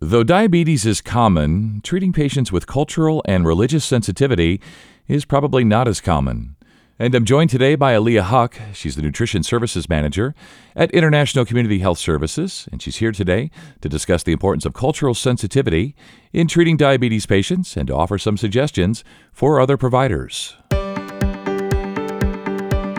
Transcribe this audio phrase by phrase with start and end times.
[0.00, 4.60] Though diabetes is common, treating patients with cultural and religious sensitivity
[5.08, 6.54] is probably not as common.
[7.00, 8.60] And I'm joined today by Aliya Haq.
[8.74, 10.36] She's the Nutrition Services Manager
[10.76, 13.50] at International Community Health Services, and she's here today
[13.80, 15.96] to discuss the importance of cultural sensitivity
[16.32, 19.02] in treating diabetes patients and to offer some suggestions
[19.32, 20.56] for other providers.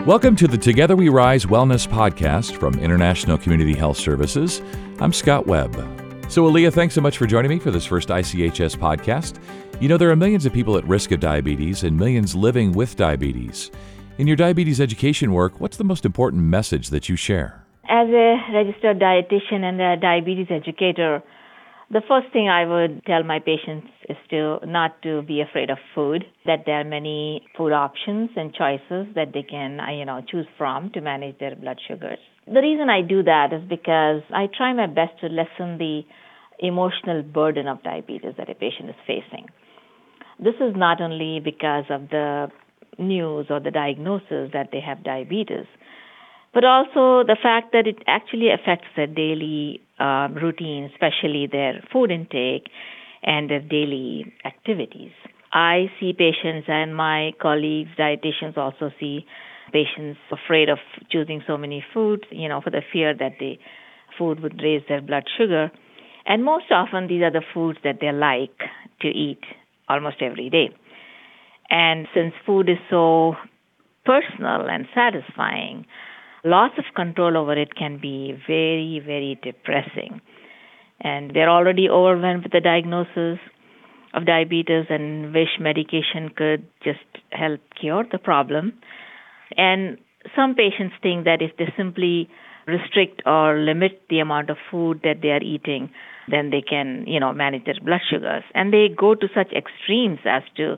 [0.04, 4.60] Welcome to the Together We Rise Wellness Podcast from International Community Health Services.
[4.98, 5.99] I'm Scott Webb.
[6.30, 9.40] So, Aliya, thanks so much for joining me for this first ICHS podcast.
[9.82, 12.94] You know, there are millions of people at risk of diabetes and millions living with
[12.94, 13.72] diabetes.
[14.16, 17.64] In your diabetes education work, what's the most important message that you share?
[17.88, 21.20] As a registered dietitian and a diabetes educator,
[21.90, 25.78] the first thing I would tell my patients is to not to be afraid of
[25.96, 30.46] food, that there are many food options and choices that they can, you know, choose
[30.56, 32.20] from to manage their blood sugars.
[32.46, 36.02] The reason I do that is because I try my best to lessen the
[36.58, 39.46] emotional burden of diabetes that a patient is facing.
[40.38, 42.48] This is not only because of the
[42.98, 45.66] news or the diagnosis that they have diabetes,
[46.52, 52.10] but also the fact that it actually affects their daily uh, routine, especially their food
[52.10, 52.68] intake
[53.22, 55.12] and their daily activities.
[55.52, 59.26] I see patients, and my colleagues, dietitians, also see
[59.72, 60.78] patients afraid of
[61.10, 63.58] choosing so many foods, you know, for the fear that the
[64.18, 65.70] food would raise their blood sugar.
[66.26, 68.58] And most often, these are the foods that they like
[69.00, 69.40] to eat
[69.88, 70.70] almost every day.
[71.70, 73.34] And since food is so
[74.04, 75.86] personal and satisfying,
[76.44, 80.20] loss of control over it can be very, very depressing.
[81.00, 83.38] And they're already overwhelmed with the diagnosis
[84.12, 86.98] of diabetes and wish medication could just
[87.30, 88.72] help cure the problem.
[89.56, 89.98] And
[90.36, 92.28] some patients think that if they simply
[92.66, 95.90] restrict or limit the amount of food that they are eating,
[96.28, 98.44] then they can, you know, manage their blood sugars.
[98.54, 100.76] And they go to such extremes as to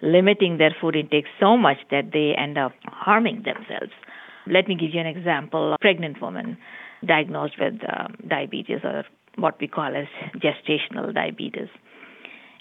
[0.00, 3.92] limiting their food intake so much that they end up harming themselves.
[4.46, 5.74] Let me give you an example.
[5.74, 6.56] A pregnant woman
[7.06, 9.04] diagnosed with um, diabetes or
[9.36, 10.06] what we call as
[10.36, 11.68] gestational diabetes.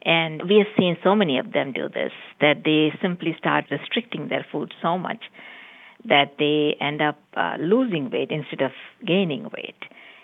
[0.05, 2.11] And we have seen so many of them do this
[2.41, 5.23] that they simply start restricting their food so much
[6.05, 8.71] that they end up uh, losing weight instead of
[9.05, 9.75] gaining weight.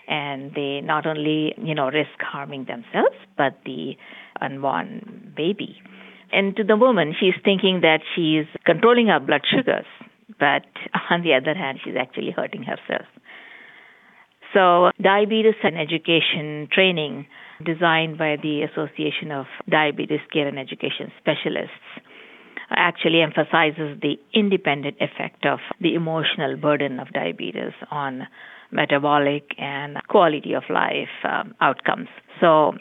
[0.08, 3.94] And they not only, you know, risk harming themselves, but the
[4.40, 5.76] unborn baby.
[6.32, 9.86] And to the woman, she's thinking that she's controlling her blood sugars,
[10.38, 10.66] but
[11.10, 13.06] on the other hand, she's actually hurting herself.
[14.52, 17.26] So, diabetes and education training,
[17.64, 21.86] designed by the Association of Diabetes Care and Education Specialists,
[22.76, 28.26] actually emphasizes the independent effect of the emotional burden of diabetes on
[28.70, 32.08] metabolic and quality of life um, outcomes.
[32.40, 32.74] So,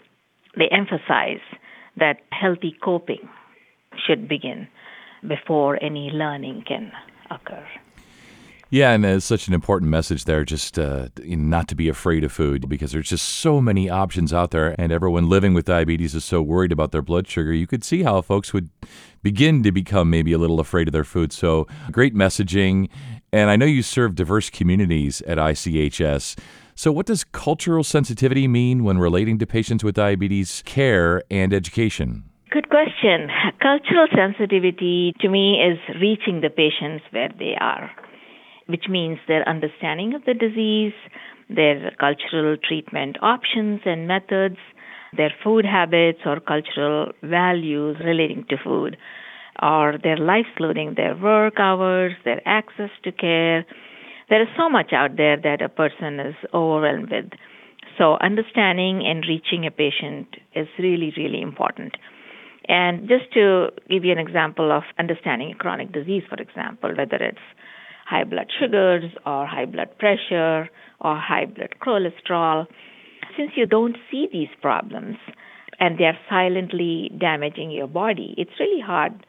[0.58, 1.42] they emphasize
[1.98, 3.30] that healthy coping
[4.08, 4.68] should begin
[5.28, 6.92] before any learning can
[7.30, 7.66] occur.
[8.72, 12.32] Yeah, and it's such an important message there, just uh, not to be afraid of
[12.32, 16.24] food because there's just so many options out there, and everyone living with diabetes is
[16.24, 17.52] so worried about their blood sugar.
[17.52, 18.70] You could see how folks would
[19.24, 21.34] begin to become maybe a little afraid of their food.
[21.34, 22.90] So, great messaging.
[23.34, 26.38] And I know you serve diverse communities at ICHS.
[26.76, 32.26] So, what does cultural sensitivity mean when relating to patients with diabetes care and education?
[32.52, 33.30] Good question.
[33.60, 37.90] Cultural sensitivity to me is reaching the patients where they are
[38.70, 40.94] which means their understanding of the disease,
[41.50, 44.58] their cultural treatment options and methods,
[45.18, 48.96] their food habits or cultural values relating to food,
[49.62, 53.66] or their life, including their work hours, their access to care.
[54.30, 57.32] There is so much out there that a person is overwhelmed with.
[57.98, 61.96] So, understanding and reaching a patient is really, really important.
[62.68, 67.16] And just to give you an example of understanding a chronic disease, for example, whether
[67.16, 67.40] it's
[68.10, 72.66] high blood sugars or high blood pressure or high blood cholesterol.
[73.38, 75.18] Since you don't see these problems
[75.80, 79.26] and they're silently damaging your body, it's really hard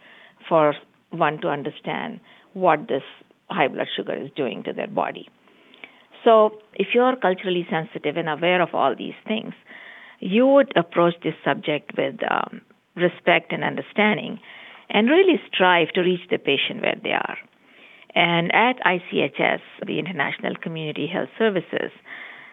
[0.49, 0.75] for
[1.11, 2.21] one to understand
[2.55, 3.03] what this
[3.51, 5.29] high blood sugar is doing to their body.
[6.25, 9.55] So, if you're culturally sensitive and aware of all these things,
[10.21, 12.61] you would approach this subject with um,
[12.95, 14.39] respect and understanding
[14.91, 17.39] and really strive to reach the patient where they are.
[18.15, 21.93] And at ICHS, the International Community Health Services,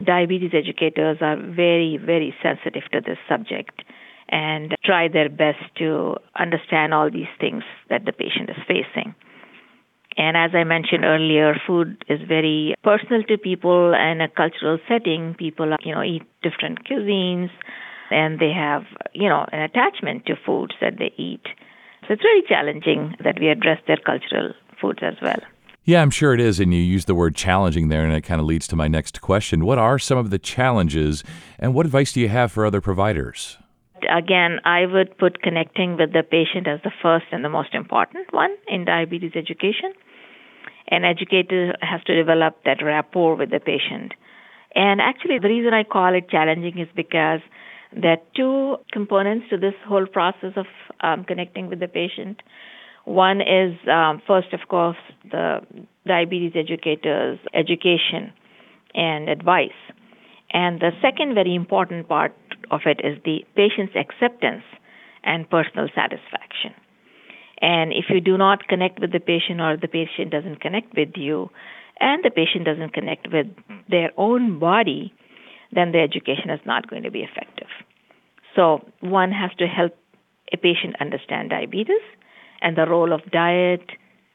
[0.03, 3.83] diabetes educators are very, very sensitive to this subject
[4.29, 9.15] and try their best to understand all these things that the patient is facing.
[10.17, 15.35] And as I mentioned earlier, food is very personal to people in a cultural setting.
[15.37, 17.51] People, you know, eat different cuisines.
[18.09, 18.83] and they have,
[19.13, 21.43] you know, an attachment to foods that they eat.
[22.07, 25.39] So it's really challenging that we address their cultural foods as well.
[25.83, 26.59] Yeah, I'm sure it is.
[26.59, 29.21] And you use the word challenging there, and it kind of leads to my next
[29.21, 29.65] question.
[29.65, 31.23] What are some of the challenges,
[31.59, 33.57] and what advice do you have for other providers?
[34.11, 38.31] Again, I would put connecting with the patient as the first and the most important
[38.33, 39.93] one in diabetes education.
[40.89, 44.13] An educator has to develop that rapport with the patient.
[44.75, 47.39] And actually, the reason I call it challenging is because
[47.93, 50.67] there are two components to this whole process of
[51.01, 52.41] um, connecting with the patient.
[53.07, 54.97] One is, um, first, of course,
[55.31, 55.61] the
[56.05, 58.33] diabetes educator's education
[58.93, 59.79] and advice.
[60.51, 62.35] And the second very important part
[62.69, 64.63] of it is the patient's acceptance
[65.23, 66.73] and personal satisfaction.
[67.61, 71.15] And if you do not connect with the patient or the patient doesn't connect with
[71.15, 71.49] you
[72.01, 73.47] and the patient doesn't connect with
[73.89, 75.13] their own body,
[75.71, 77.69] then the education is not going to be effective.
[78.53, 79.95] So one has to help
[80.51, 82.03] a patient understand diabetes
[82.61, 83.85] and the role of diet,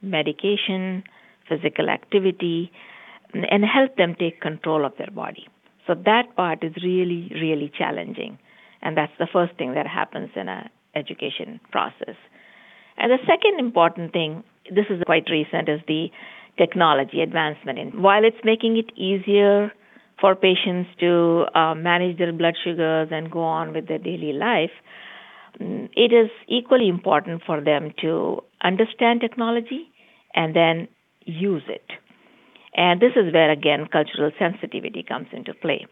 [0.00, 1.04] medication,
[1.48, 2.70] physical activity,
[3.34, 5.46] and help them take control of their body.
[5.86, 8.38] So that part is really, really challenging.
[8.82, 12.16] And that's the first thing that happens in an education process.
[12.98, 16.08] And the second important thing, this is quite recent, is the
[16.58, 17.78] technology advancement.
[17.78, 19.72] And while it's making it easier
[20.20, 24.70] for patients to uh, manage their blood sugars and go on with their daily life,
[24.80, 24.82] mm,
[25.60, 29.90] it is equally important for them to understand technology
[30.34, 30.88] and then
[31.25, 31.84] use it.
[32.75, 35.87] And this is where, again, cultural sensitivity comes into play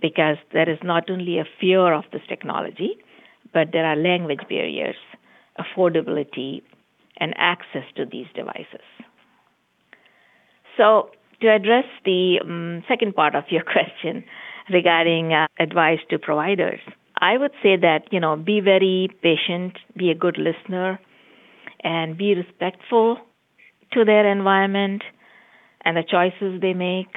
[0.00, 2.96] because there is not only a fear of this technology,
[3.52, 4.96] but there are language barriers,
[5.58, 6.62] affordability,
[7.18, 8.84] and access to these devices.
[10.76, 11.10] So,
[11.40, 14.24] to address the um, second part of your question
[14.70, 16.80] regarding uh, advice to providers,
[17.18, 21.00] I would say that, you know, be very patient, be a good listener,
[21.82, 23.18] and be respectful
[23.92, 25.02] to their environment
[25.84, 27.16] and the choices they make,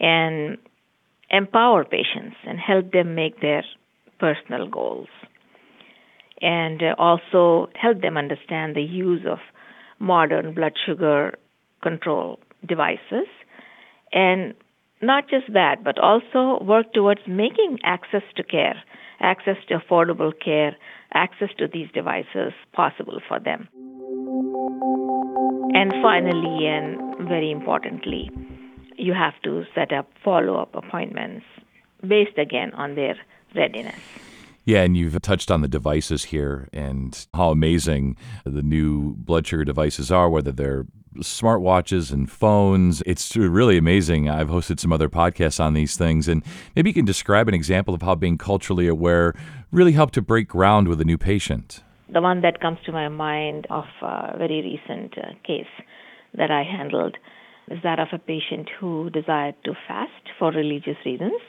[0.00, 0.58] and
[1.30, 3.64] empower patients and help them make their
[4.18, 5.08] personal goals.
[6.42, 9.38] And uh, also help them understand the use of
[9.98, 11.38] modern blood sugar
[11.82, 13.26] control devices.
[14.12, 14.54] And
[15.02, 18.82] not just that, but also work towards making access to care,
[19.20, 20.76] access to affordable care,
[21.12, 23.68] access to these devices possible for them.
[25.74, 28.30] And finally, and very importantly,
[28.96, 31.44] you have to set up follow up appointments
[32.06, 33.16] based again on their
[33.54, 33.94] readiness.
[34.64, 39.64] Yeah, and you've touched on the devices here and how amazing the new blood sugar
[39.64, 40.86] devices are, whether they're
[41.20, 43.02] smartwatches and phones.
[43.06, 44.28] It's really amazing.
[44.28, 46.42] I've hosted some other podcasts on these things, and
[46.74, 49.34] maybe you can describe an example of how being culturally aware
[49.70, 51.82] really helped to break ground with a new patient.
[52.12, 55.66] The one that comes to my mind of a very recent uh, case
[56.34, 57.16] that I handled
[57.68, 61.40] is that of a patient who desired to fast for religious reasons.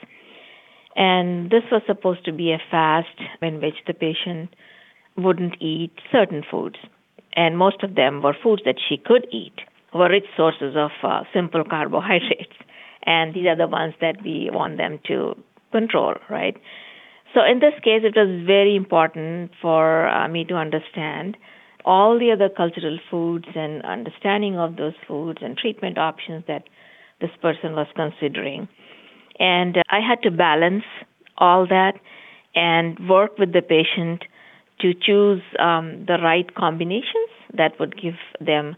[0.96, 4.50] And this was supposed to be a fast in which the patient
[5.16, 6.76] wouldn't eat certain foods.
[7.34, 9.54] And most of them were foods that she could eat,
[9.94, 12.56] were rich sources of uh, simple carbohydrates.
[13.04, 15.34] And these are the ones that we want them to
[15.72, 16.56] control, right?
[17.34, 21.36] So in this case, it was very important for uh, me to understand
[21.84, 26.64] all the other cultural foods and understanding of those foods and treatment options that
[27.20, 28.68] this person was considering.
[29.38, 30.84] And uh, I had to balance
[31.36, 31.94] all that
[32.54, 34.24] and work with the patient
[34.80, 38.76] to choose um, the right combinations that would give them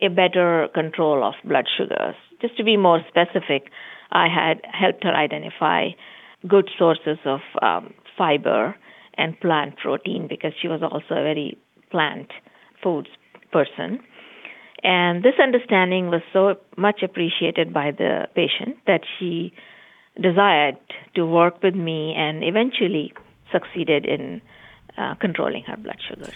[0.00, 2.14] a better control of blood sugars.
[2.40, 3.70] Just to be more specific,
[4.12, 5.88] I had helped her identify
[6.46, 8.76] good sources of um, fiber
[9.16, 11.58] and plant protein because she was also a very
[11.90, 12.28] plant
[12.82, 13.08] foods
[13.52, 14.00] person.
[14.82, 19.52] And this understanding was so much appreciated by the patient that she
[20.20, 20.76] desired
[21.16, 23.12] to work with me and eventually
[23.52, 24.40] succeeded in
[24.98, 26.34] uh, controlling her blood sugars.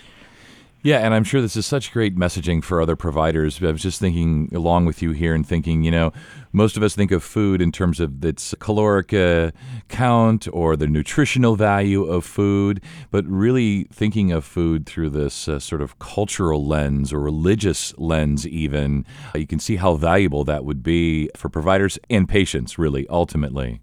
[0.85, 3.63] Yeah, and I'm sure this is such great messaging for other providers.
[3.63, 6.13] I was just thinking along with you here and thinking, you know,
[6.53, 9.53] most of us think of food in terms of its caloric uh,
[9.89, 15.61] count or the nutritional value of food, but really thinking of food through this uh,
[15.61, 20.65] sort of cultural lens or religious lens, even, uh, you can see how valuable that
[20.65, 23.81] would be for providers and patients, really, ultimately.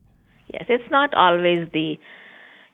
[0.53, 1.97] Yes, it's not always the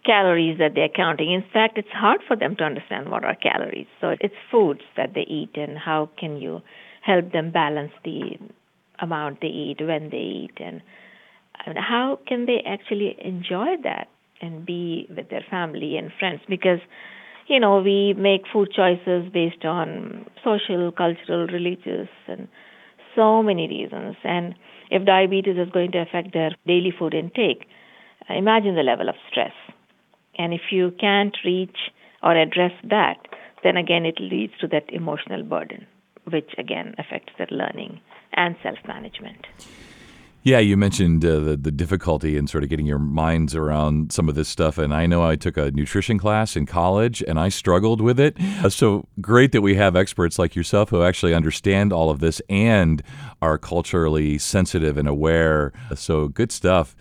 [0.06, 1.32] calories that they're counting.
[1.32, 3.88] In fact, it's hard for them to understand what are calories.
[4.00, 6.62] So it's foods that they eat, and how can you
[7.02, 8.38] help them balance the
[9.00, 10.82] amount they eat, when they eat, and
[11.76, 14.08] how can they actually enjoy that
[14.42, 16.80] and be with their family and friends because
[17.48, 22.48] you know we make food choices based on social cultural religious and
[23.16, 24.56] so many reasons and
[24.92, 27.66] if diabetes is going to affect their daily food intake
[28.30, 29.54] imagine the level of stress
[30.38, 31.78] and if you can't reach
[32.24, 33.18] or address that
[33.64, 35.86] then again it leads to that emotional burden
[36.32, 38.00] which again affects their learning
[38.34, 39.46] and self management
[40.46, 44.30] yeah, you mentioned uh, the the difficulty in sort of getting your minds around some
[44.30, 47.50] of this stuff, and I know I took a nutrition class in college, and I
[47.50, 48.38] struggled with it.
[48.64, 52.44] Uh, so great that we have experts like yourself who actually understand all of this
[52.48, 53.02] and
[53.42, 55.74] are culturally sensitive and aware.
[55.96, 56.96] So good stuff.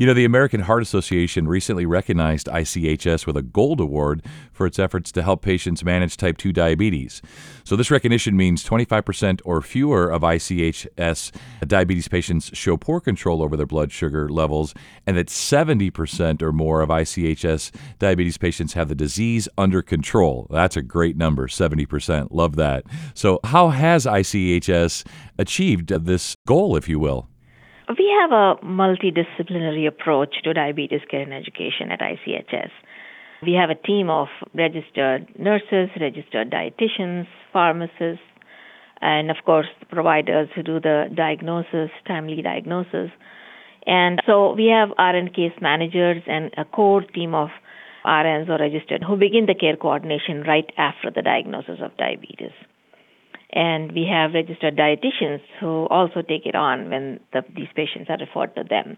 [0.00, 4.78] You know, the American Heart Association recently recognized ICHS with a gold award for its
[4.78, 7.20] efforts to help patients manage type 2 diabetes.
[7.64, 11.32] So, this recognition means 25% or fewer of ICHS
[11.66, 14.72] diabetes patients show poor control over their blood sugar levels,
[15.06, 20.46] and that 70% or more of ICHS diabetes patients have the disease under control.
[20.48, 22.28] That's a great number, 70%.
[22.30, 22.84] Love that.
[23.12, 25.06] So, how has ICHS
[25.38, 27.29] achieved this goal, if you will?
[27.98, 32.70] We have a multidisciplinary approach to diabetes care and education at ICHS.
[33.42, 38.22] We have a team of registered nurses, registered dietitians, pharmacists,
[39.00, 43.10] and of course, providers who do the diagnosis, timely diagnosis.
[43.86, 47.48] And so we have RN case managers and a core team of
[48.04, 52.52] RNs or registered who begin the care coordination right after the diagnosis of diabetes.
[53.52, 58.18] And we have registered dietitians who also take it on when the, these patients are
[58.18, 58.96] referred to them.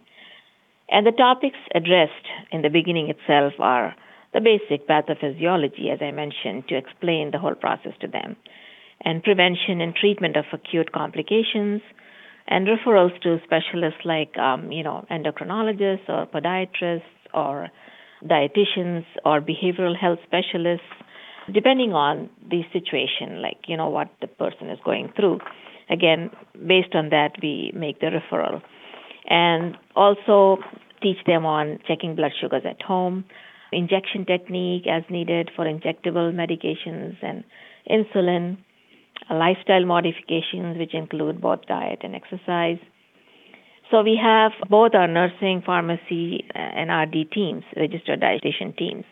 [0.90, 3.94] And the topics addressed in the beginning itself are
[4.34, 8.36] the basic pathophysiology, as I mentioned, to explain the whole process to them,
[9.04, 11.80] and prevention and treatment of acute complications,
[12.46, 17.70] and referrals to specialists like, um, you know, endocrinologists or podiatrists or
[18.24, 20.86] dietitians or behavioral health specialists
[21.52, 25.40] depending on the situation, like, you know, what the person is going through.
[25.90, 26.30] Again,
[26.66, 28.62] based on that, we make the referral.
[29.28, 30.58] And also
[31.02, 33.24] teach them on checking blood sugars at home,
[33.72, 37.44] injection technique as needed for injectable medications and
[37.90, 38.58] insulin,
[39.30, 42.78] lifestyle modifications, which include both diet and exercise.
[43.90, 49.04] So we have both our nursing, pharmacy, and RD teams, registered dietitian teams,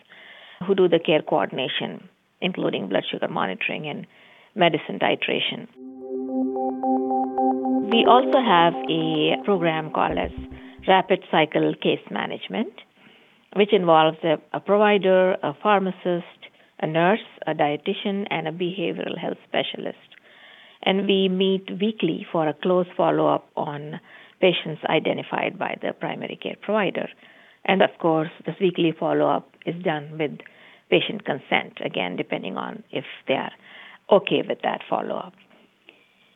[0.67, 2.09] who do the care coordination
[2.41, 4.07] including blood sugar monitoring and
[4.55, 5.69] medicine titration.
[7.91, 10.31] We also have a program called as
[10.87, 12.73] Rapid Cycle Case Management,
[13.57, 16.41] which involves a, a provider, a pharmacist,
[16.81, 19.99] a nurse, a dietitian, and a behavioral health specialist.
[20.83, 24.01] And we meet weekly for a close follow up on
[24.41, 27.09] patients identified by the primary care provider.
[27.65, 30.39] And of course, this weekly follow up is done with
[30.91, 33.53] patient consent, again, depending on if they are
[34.11, 35.35] okay with that follow up.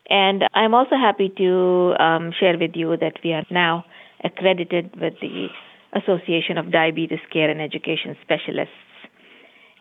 [0.09, 3.85] And I'm also happy to um, share with you that we are now
[4.23, 5.49] accredited with the
[5.95, 8.73] Association of Diabetes Care and Education Specialists.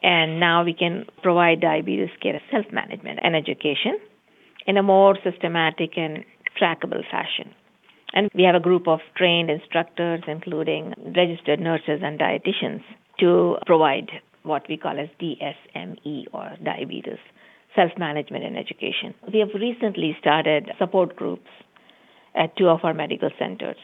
[0.02, 4.00] And now we can provide diabetes care self management and education
[4.68, 6.24] in a more systematic and
[6.60, 7.54] trackable fashion.
[8.14, 12.84] And we have a group of trained instructors, including registered nurses and dietitians,
[13.20, 14.10] to provide
[14.44, 17.20] what we call as DSME or diabetes
[17.76, 19.14] self management and education.
[19.32, 21.50] We have recently started support groups
[22.36, 23.78] at two of our medical centers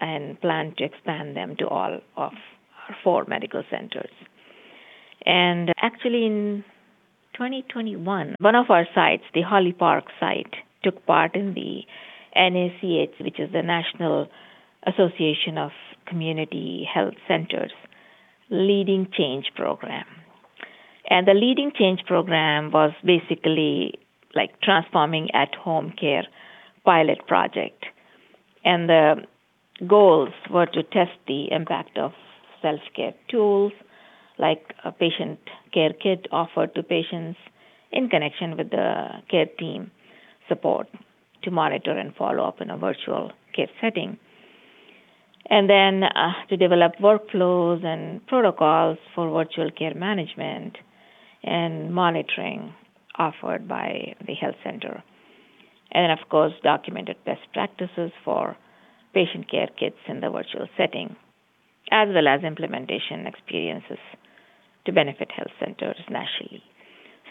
[0.00, 2.32] and plan to expand them to all of
[2.86, 4.10] our four medical centers.
[5.24, 6.64] And actually, in
[7.34, 11.82] 2021, one of our sites, the Holly Park site, took part in the
[12.34, 14.26] NACH, which is the National
[14.84, 15.70] Association of
[16.06, 17.70] Community Health Centers
[18.52, 20.04] Leading Change program.
[21.08, 23.94] And the Leading Change program was basically
[24.34, 26.24] like transforming at home care
[26.84, 27.86] pilot project.
[28.62, 29.14] And the
[29.88, 32.12] goals were to test the impact of
[32.60, 33.72] self care tools
[34.38, 35.38] like a patient
[35.72, 37.38] care kit offered to patients
[37.90, 39.90] in connection with the care team
[40.46, 40.88] support
[41.42, 44.18] to monitor and follow up in a virtual care setting
[45.46, 50.76] and then uh, to develop workflows and protocols for virtual care management
[51.42, 52.72] and monitoring
[53.18, 55.02] offered by the health center.
[55.92, 58.56] And then, of course, documented best practices for
[59.12, 61.16] patient care kits in the virtual setting,
[61.90, 63.98] as well as implementation experiences
[64.86, 66.62] to benefit health centers nationally.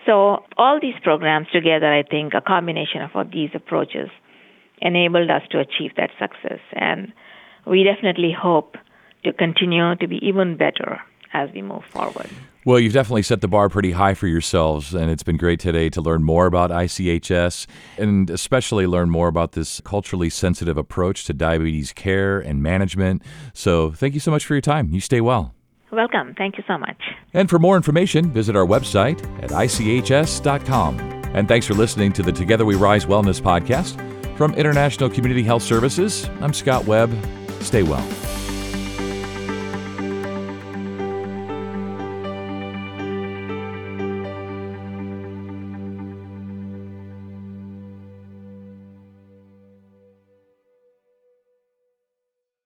[0.06, 4.10] So, all these programs together, I think a combination of all these approaches
[4.80, 6.60] enabled us to achieve that success.
[6.74, 7.14] And
[7.66, 8.78] we definitely hope
[9.24, 11.00] to continue to be even better
[11.34, 12.30] as we move forward.
[12.64, 15.90] Well, you've definitely set the bar pretty high for yourselves, and it's been great today
[15.90, 17.66] to learn more about ICHS
[17.98, 23.24] and especially learn more about this culturally sensitive approach to diabetes care and management.
[23.54, 24.90] So, thank you so much for your time.
[24.92, 25.56] You stay well.
[25.92, 26.36] Welcome.
[26.38, 27.02] Thank you so much.
[27.34, 31.00] And for more information, visit our website at ICHS.com.
[31.34, 33.98] And thanks for listening to the Together We Rise Wellness podcast.
[34.38, 37.12] From International Community Health Services, I'm Scott Webb.
[37.62, 38.51] Stay well.